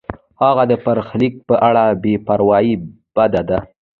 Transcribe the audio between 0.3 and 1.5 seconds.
هغه د برخلیک